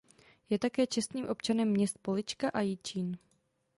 [0.49, 3.17] Je také čestným občanem měst Polička a Jičín.